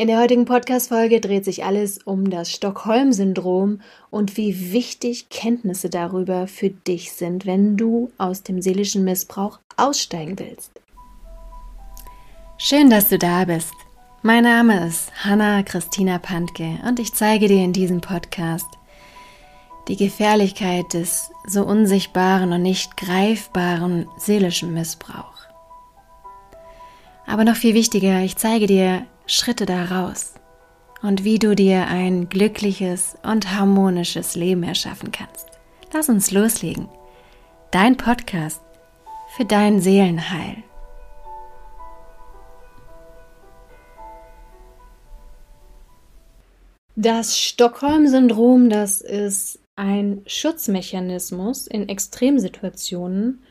[0.00, 6.46] In der heutigen Podcast-Folge dreht sich alles um das Stockholm-Syndrom und wie wichtig Kenntnisse darüber
[6.46, 10.72] für dich sind, wenn du aus dem seelischen Missbrauch aussteigen willst.
[12.56, 13.74] Schön, dass du da bist.
[14.22, 18.68] Mein Name ist Hanna Christina Pantke und ich zeige dir in diesem Podcast
[19.86, 25.46] die Gefährlichkeit des so unsichtbaren und nicht greifbaren seelischen Missbrauchs.
[27.26, 30.34] Aber noch viel wichtiger, ich zeige dir Schritte daraus
[31.02, 35.46] und wie du dir ein glückliches und harmonisches Leben erschaffen kannst.
[35.92, 36.88] Lass uns loslegen.
[37.70, 38.60] Dein Podcast
[39.36, 40.64] für dein Seelenheil.
[46.96, 53.44] Das Stockholm-Syndrom, das ist ein Schutzmechanismus in Extremsituationen,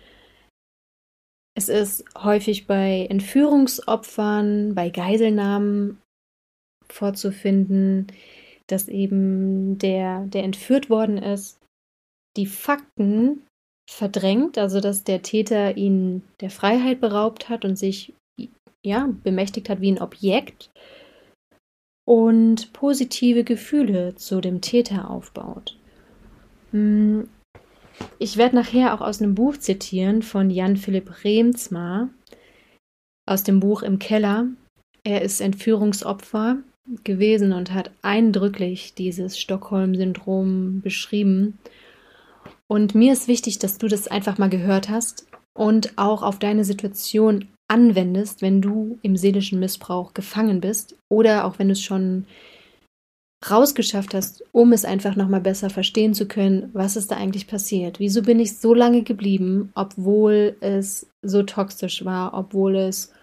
[1.60, 6.02] es ist häufig bei Entführungsopfern, bei Geiselnahmen
[6.90, 8.08] vorzufinden,
[8.68, 11.60] dass eben der, der entführt worden ist,
[12.38, 13.46] die Fakten
[13.92, 18.14] verdrängt, also dass der Täter ihn der Freiheit beraubt hat und sich
[18.86, 20.70] ja bemächtigt hat wie ein Objekt
[22.08, 25.78] und positive Gefühle zu dem Täter aufbaut.
[28.18, 32.10] Ich werde nachher auch aus einem Buch zitieren von Jan Philipp Remsmar
[33.26, 34.48] aus dem Buch Im Keller.
[35.04, 36.58] Er ist Entführungsopfer
[37.04, 41.60] gewesen und hat eindrücklich dieses Stockholm-Syndrom beschrieben.
[42.68, 45.28] Und mir ist wichtig, dass du das einfach mal gehört hast
[45.58, 51.60] und auch auf deine Situation anwendest, wenn du im seelischen Missbrauch gefangen bist oder auch
[51.60, 52.26] wenn du es schon
[53.48, 58.00] rausgeschafft hast, um es einfach nochmal besser verstehen zu können, was ist da eigentlich passiert?
[58.00, 63.14] Wieso bin ich so lange geblieben, obwohl es so toxisch war, obwohl es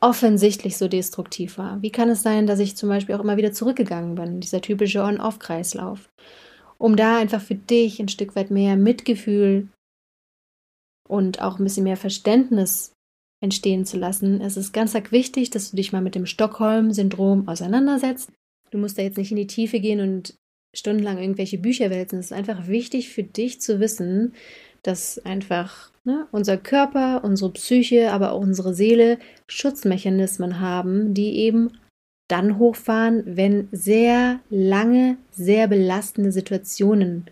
[0.00, 1.80] offensichtlich so destruktiv war?
[1.82, 5.02] Wie kann es sein, dass ich zum Beispiel auch immer wieder zurückgegangen bin, dieser typische
[5.02, 6.08] On-Off-Kreislauf?
[6.76, 9.68] Um da einfach für dich ein Stück weit mehr Mitgefühl
[11.08, 12.92] und auch ein bisschen mehr Verständnis
[13.40, 14.40] entstehen zu lassen.
[14.40, 18.30] Es ist ganz wichtig, dass du dich mal mit dem Stockholm-Syndrom auseinandersetzt
[18.74, 20.34] Du musst da jetzt nicht in die Tiefe gehen und
[20.74, 22.18] stundenlang irgendwelche Bücher wälzen.
[22.18, 24.34] Es ist einfach wichtig für dich zu wissen,
[24.82, 31.78] dass einfach ne, unser Körper, unsere Psyche, aber auch unsere Seele Schutzmechanismen haben, die eben
[32.26, 37.30] dann hochfahren, wenn sehr lange, sehr belastende Situationen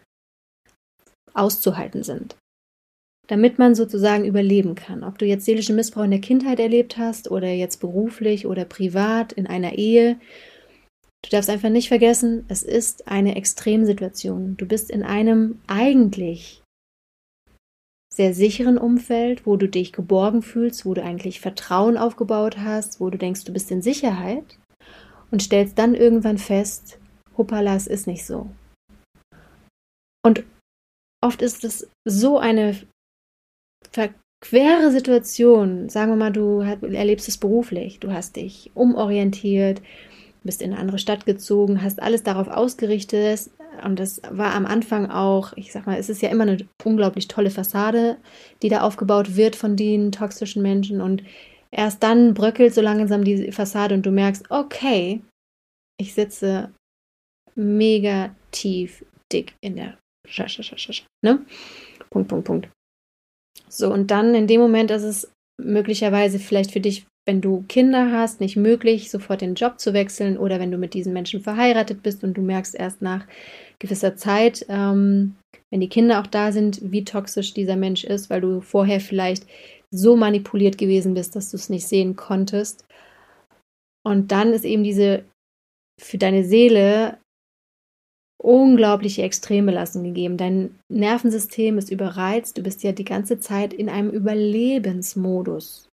[1.34, 2.36] auszuhalten sind.
[3.26, 5.02] Damit man sozusagen überleben kann.
[5.02, 9.32] Ob du jetzt seelischen Missbrauch in der Kindheit erlebt hast oder jetzt beruflich oder privat
[9.32, 10.20] in einer Ehe
[11.24, 14.56] Du darfst einfach nicht vergessen, es ist eine Extremsituation.
[14.56, 16.62] Du bist in einem eigentlich
[18.12, 23.08] sehr sicheren Umfeld, wo du dich geborgen fühlst, wo du eigentlich Vertrauen aufgebaut hast, wo
[23.08, 24.58] du denkst, du bist in Sicherheit
[25.30, 26.98] und stellst dann irgendwann fest,
[27.38, 28.50] hoppala, es ist nicht so.
[30.22, 30.44] Und
[31.22, 32.76] oft ist es so eine
[33.92, 35.88] verquere Situation.
[35.88, 39.80] Sagen wir mal, du erlebst es beruflich, du hast dich umorientiert,
[40.44, 43.50] bist in eine andere Stadt gezogen, hast alles darauf ausgerichtet.
[43.84, 47.28] Und das war am Anfang auch, ich sag mal, es ist ja immer eine unglaublich
[47.28, 48.18] tolle Fassade,
[48.62, 51.00] die da aufgebaut wird von den toxischen Menschen.
[51.00, 51.22] Und
[51.70, 55.22] erst dann bröckelt so langsam die Fassade und du merkst, okay,
[55.98, 56.72] ich sitze
[57.54, 61.44] mega tief, dick in der Sch Sch Sch Sch ne?
[62.10, 62.68] Punkt, Punkt, Punkt.
[63.68, 68.10] So, und dann in dem Moment ist es möglicherweise vielleicht für dich wenn du Kinder
[68.10, 72.02] hast, nicht möglich, sofort den Job zu wechseln oder wenn du mit diesen Menschen verheiratet
[72.02, 73.26] bist und du merkst erst nach
[73.78, 75.36] gewisser Zeit, ähm,
[75.70, 79.46] wenn die Kinder auch da sind, wie toxisch dieser Mensch ist, weil du vorher vielleicht
[79.90, 82.84] so manipuliert gewesen bist, dass du es nicht sehen konntest.
[84.04, 85.24] Und dann ist eben diese
[86.00, 87.18] für deine Seele
[88.42, 90.36] unglaubliche Extrembelastung gegeben.
[90.36, 95.88] Dein Nervensystem ist überreizt, du bist ja die ganze Zeit in einem Überlebensmodus.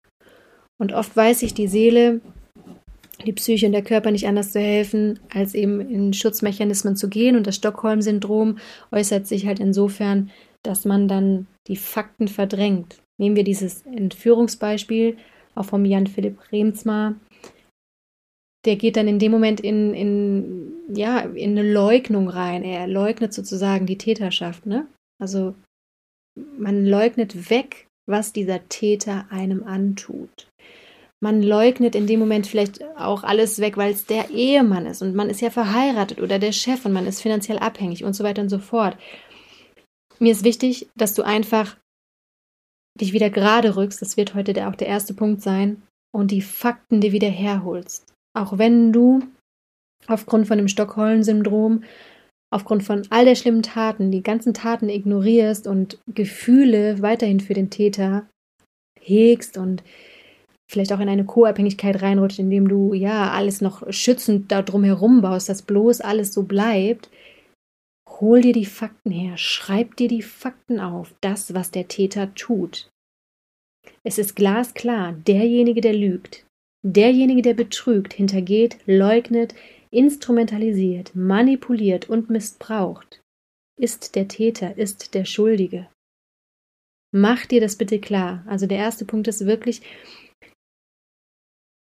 [0.80, 2.22] Und oft weiß sich die Seele,
[3.26, 7.36] die Psyche und der Körper nicht anders zu helfen, als eben in Schutzmechanismen zu gehen.
[7.36, 8.58] Und das Stockholm-Syndrom
[8.92, 10.32] äußert sich halt insofern,
[10.64, 13.02] dass man dann die Fakten verdrängt.
[13.20, 15.18] Nehmen wir dieses Entführungsbeispiel,
[15.56, 17.16] auch vom Jan Philipp Remsmar.
[18.66, 22.64] Der geht dann in dem Moment in, in, ja, in eine Leugnung rein.
[22.64, 24.66] Er leugnet sozusagen die Täterschaft.
[24.66, 24.88] Ne?
[25.22, 25.56] Also
[26.58, 30.48] man leugnet weg, was dieser Täter einem antut
[31.22, 35.16] man leugnet in dem Moment vielleicht auch alles weg, weil es der Ehemann ist und
[35.16, 38.42] man ist ja verheiratet oder der Chef und man ist finanziell abhängig und so weiter
[38.42, 38.98] und so fort.
[40.20, 41.78] Mir ist wichtig, dass du einfach
[43.00, 44.02] dich wieder gerade rückst.
[44.02, 45.82] Das wird heute auch der erste Punkt sein
[46.12, 48.14] und die Fakten dir wieder herholst.
[48.38, 49.22] auch wenn du
[50.08, 51.84] aufgrund von dem Stockholm-Syndrom,
[52.52, 57.70] aufgrund von all der schlimmen Taten, die ganzen Taten ignorierst und Gefühle weiterhin für den
[57.70, 58.28] Täter
[59.00, 59.84] hegst und
[60.70, 65.22] vielleicht auch in eine Co-Abhängigkeit reinrutscht, indem du ja alles noch schützend da drum herum
[65.22, 67.10] baust, dass bloß alles so bleibt,
[68.08, 72.90] hol dir die Fakten her, schreib dir die Fakten auf, das, was der Täter tut.
[74.04, 76.46] Es ist glasklar, derjenige, der lügt,
[76.86, 79.56] derjenige, der betrügt, hintergeht, leugnet,
[79.90, 83.22] instrumentalisiert, manipuliert und missbraucht,
[83.76, 85.88] ist der Täter, ist der Schuldige.
[87.12, 88.44] Mach dir das bitte klar.
[88.48, 89.82] Also der erste Punkt ist wirklich,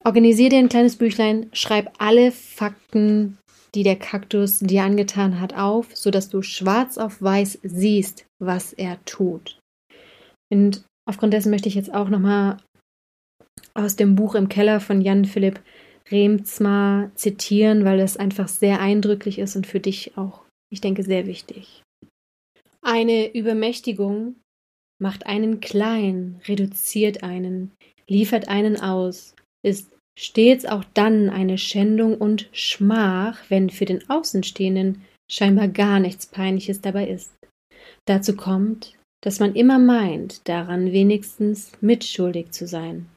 [0.04, 3.38] organisier dir ein kleines Büchlein, schreib alle Fakten,
[3.74, 9.02] die der Kaktus dir angetan hat, auf, sodass du schwarz auf weiß siehst, was er
[9.04, 9.58] tut.
[10.52, 12.56] Und aufgrund dessen möchte ich jetzt auch nochmal
[13.74, 15.60] aus dem Buch im Keller von Jan Philipp
[16.10, 21.26] Remzma zitieren, weil es einfach sehr eindrücklich ist und für dich auch, ich denke, sehr
[21.26, 21.82] wichtig.
[22.82, 24.36] Eine Übermächtigung
[25.00, 27.70] macht einen klein, reduziert einen,
[28.08, 35.02] liefert einen aus, ist stets auch dann eine Schändung und Schmach, wenn für den Außenstehenden
[35.30, 37.32] scheinbar gar nichts Peinliches dabei ist.
[38.06, 43.08] Dazu kommt, dass man immer meint, daran wenigstens mitschuldig zu sein.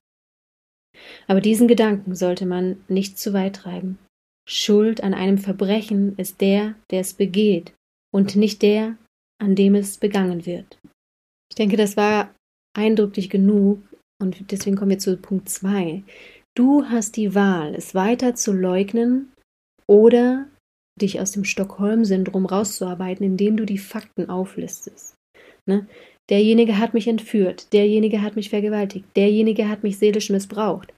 [1.27, 3.97] Aber diesen Gedanken sollte man nicht zu weit treiben.
[4.47, 7.73] Schuld an einem Verbrechen ist der, der es begeht,
[8.13, 8.97] und nicht der,
[9.41, 10.77] an dem es begangen wird.
[11.49, 12.33] Ich denke, das war
[12.75, 13.81] eindrücklich genug,
[14.23, 16.01] und deswegen kommen wir zu Punkt 2.
[16.55, 19.31] Du hast die Wahl, es weiter zu leugnen
[19.87, 20.47] oder
[20.99, 25.15] dich aus dem Stockholm-Syndrom rauszuarbeiten, indem du die Fakten auflistest.
[25.65, 25.87] Ne?
[26.29, 30.93] Derjenige hat mich entführt, derjenige hat mich vergewaltigt, derjenige hat mich seelisch missbraucht.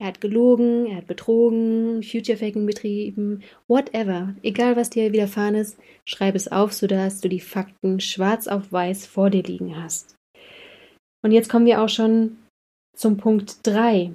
[0.00, 4.34] Er hat gelogen, er hat betrogen, Future-Faking betrieben, whatever.
[4.42, 9.06] Egal, was dir widerfahren ist, schreib es auf, sodass du die Fakten schwarz auf weiß
[9.06, 10.16] vor dir liegen hast.
[11.22, 12.38] Und jetzt kommen wir auch schon
[12.96, 14.12] zum Punkt 3.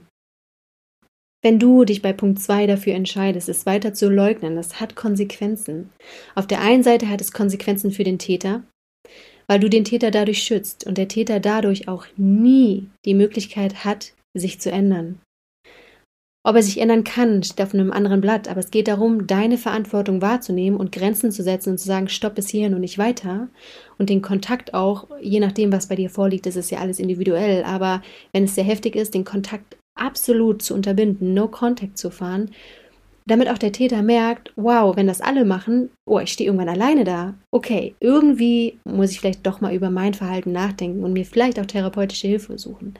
[1.41, 5.91] Wenn du dich bei Punkt 2 dafür entscheidest, es weiter zu leugnen, das hat Konsequenzen.
[6.33, 8.63] Auf der einen Seite hat es Konsequenzen für den Täter,
[9.47, 14.13] weil du den Täter dadurch schützt und der Täter dadurch auch nie die Möglichkeit hat,
[14.33, 15.19] sich zu ändern.
[16.47, 19.57] Ob er sich ändern kann, steht auf einem anderen Blatt, aber es geht darum, deine
[19.57, 23.47] Verantwortung wahrzunehmen und Grenzen zu setzen und zu sagen, stopp bis hierhin und nicht weiter.
[23.97, 27.63] Und den Kontakt auch, je nachdem, was bei dir vorliegt, das ist ja alles individuell,
[27.63, 32.51] aber wenn es sehr heftig ist, den Kontakt absolut zu unterbinden, no contact zu fahren
[33.27, 37.03] damit auch der Täter merkt, wow, wenn das alle machen, oh, ich stehe irgendwann alleine
[37.03, 37.33] da.
[37.51, 41.65] Okay, irgendwie muss ich vielleicht doch mal über mein Verhalten nachdenken und mir vielleicht auch
[41.65, 42.93] therapeutische Hilfe suchen.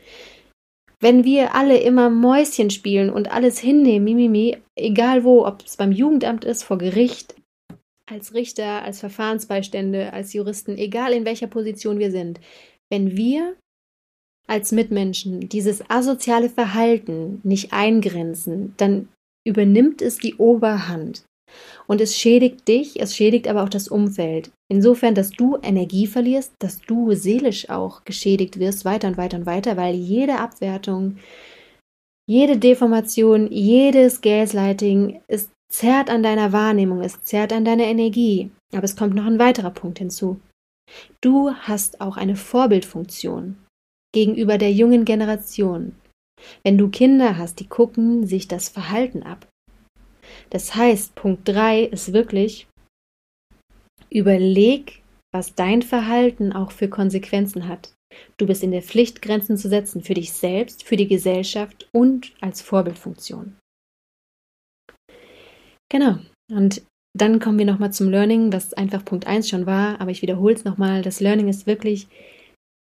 [1.05, 5.91] Wenn wir alle immer Mäuschen spielen und alles hinnehmen, mimimi, egal wo, ob es beim
[5.91, 7.35] Jugendamt ist, vor Gericht,
[8.09, 12.39] als Richter, als Verfahrensbeistände, als Juristen, egal in welcher Position wir sind,
[12.89, 13.55] wenn wir
[14.47, 19.07] als Mitmenschen dieses asoziale Verhalten nicht eingrenzen, dann
[19.47, 21.23] übernimmt es die Oberhand.
[21.87, 24.51] Und es schädigt dich, es schädigt aber auch das Umfeld.
[24.71, 29.45] Insofern, dass du Energie verlierst, dass du seelisch auch geschädigt wirst, weiter und weiter und
[29.45, 31.17] weiter, weil jede Abwertung,
[32.27, 38.51] jede Deformation, jedes Gaslighting, es zerrt an deiner Wahrnehmung, es zerrt an deiner Energie.
[38.73, 40.39] Aber es kommt noch ein weiterer Punkt hinzu.
[41.21, 43.57] Du hast auch eine Vorbildfunktion
[44.13, 45.95] gegenüber der jungen Generation.
[46.63, 49.47] Wenn du Kinder hast, die gucken sich das Verhalten ab.
[50.49, 52.67] Das heißt, Punkt 3 ist wirklich,
[54.09, 55.01] überleg,
[55.33, 57.93] was dein Verhalten auch für Konsequenzen hat.
[58.37, 62.33] Du bist in der Pflicht, Grenzen zu setzen für dich selbst, für die Gesellschaft und
[62.39, 63.57] als Vorbildfunktion.
[65.89, 66.19] Genau.
[66.51, 66.83] Und
[67.17, 70.53] dann kommen wir nochmal zum Learning, was einfach Punkt 1 schon war, aber ich wiederhole
[70.53, 71.01] es nochmal.
[71.01, 72.07] Das Learning ist wirklich,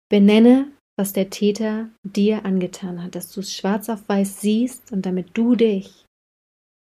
[0.09, 5.05] benenne was der Täter dir angetan hat, dass du es schwarz auf weiß siehst und
[5.05, 6.05] damit du dich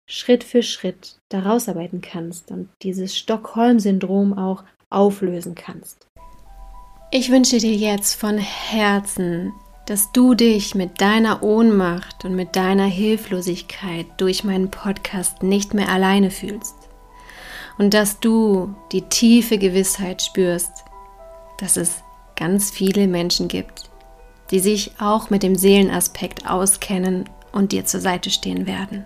[0.05, 6.07] Schritt für Schritt daraus arbeiten kannst und dieses Stockholm-Syndrom auch auflösen kannst.
[7.11, 9.53] Ich wünsche dir jetzt von Herzen,
[9.85, 15.89] dass du dich mit deiner Ohnmacht und mit deiner Hilflosigkeit durch meinen Podcast nicht mehr
[15.89, 16.75] alleine fühlst
[17.77, 20.71] und dass du die tiefe Gewissheit spürst,
[21.59, 22.03] dass es
[22.35, 23.89] ganz viele Menschen gibt,
[24.51, 29.05] die sich auch mit dem Seelenaspekt auskennen und dir zur Seite stehen werden.